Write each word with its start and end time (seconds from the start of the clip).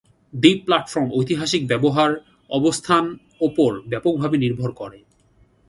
দ্বীপ 0.33 0.59
প্ল্যাটফর্ম 0.65 1.07
ঐতিহাসিক 1.13 1.61
ব্যবহার 1.67 2.11
অবস্থান 2.49 3.03
উপর 3.41 3.71
ব্যাপকভাবে 3.91 4.37
নির্ভর 4.37 4.69
করে। 4.71 4.99